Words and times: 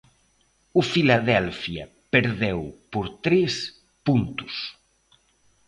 O 0.79 0.81
Filadelfia 0.93 1.83
perdeu 2.13 2.59
por 2.91 3.05
tres 3.25 3.53
puntos. 4.05 4.53